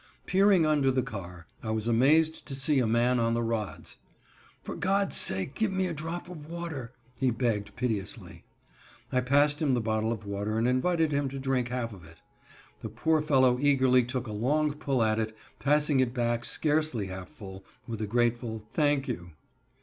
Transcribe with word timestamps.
Peering 0.25 0.65
under 0.65 0.89
the 0.89 1.03
car, 1.03 1.45
I 1.61 1.69
was 1.69 1.87
amazed 1.87 2.47
to 2.47 2.55
see 2.55 2.79
a 2.79 2.87
man 2.87 3.19
on 3.19 3.35
the 3.35 3.43
rods. 3.43 3.97
"For 4.63 4.75
God's 4.75 5.15
sake 5.15 5.53
give 5.53 5.71
me 5.71 5.85
a 5.85 5.93
drop 5.93 6.27
of 6.27 6.47
water," 6.49 6.91
he 7.19 7.29
begged 7.29 7.75
piteously. 7.75 8.43
I 9.11 9.21
passed 9.21 9.61
him 9.61 9.75
the 9.75 9.79
bottle 9.79 10.11
of 10.11 10.25
water, 10.25 10.57
and 10.57 10.67
invited 10.67 11.11
him 11.11 11.29
to 11.29 11.37
drink 11.37 11.67
half 11.67 11.93
of 11.93 12.03
it. 12.03 12.17
The 12.79 12.89
poor 12.89 13.21
fellow 13.21 13.59
eagerly 13.59 14.03
took 14.03 14.25
a 14.25 14.31
long 14.33 14.73
pull 14.73 15.03
at 15.03 15.19
it, 15.19 15.37
passing 15.59 15.99
it 15.99 16.15
back 16.15 16.45
scarcely 16.45 17.05
half 17.05 17.29
full, 17.29 17.63
with 17.87 18.01
a 18.01 18.07
grateful 18.07 18.63
"Thank 18.71 19.07
you." 19.07 19.33